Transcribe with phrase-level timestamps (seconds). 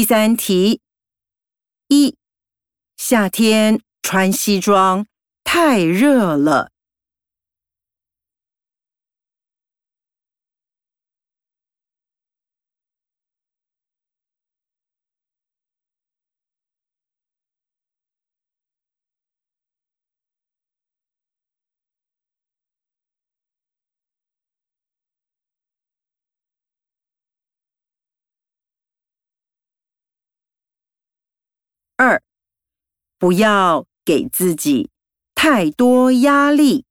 [0.00, 0.80] 第三题：
[1.88, 2.16] 一、
[2.96, 5.06] 夏天穿西装
[5.44, 6.70] 太热了。
[32.02, 32.22] 二、
[33.18, 34.88] 不要给自己
[35.34, 36.86] 太多压力。